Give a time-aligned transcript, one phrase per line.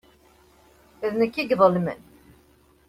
[1.11, 2.01] D nekk i iḍelmen.